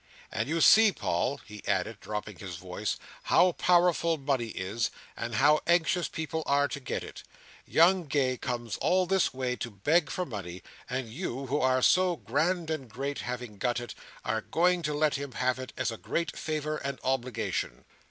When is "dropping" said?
1.99-2.39